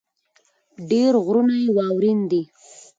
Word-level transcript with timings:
ډېر 0.89 1.13
غرونه 1.25 1.53
يې 1.61 1.67
واؤرين 1.77 2.19
دي 2.31 2.41
ـ 2.47 2.51